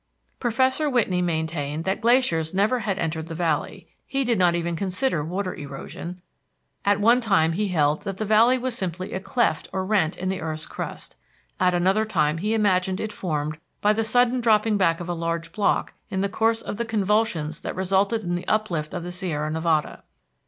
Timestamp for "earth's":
10.41-10.65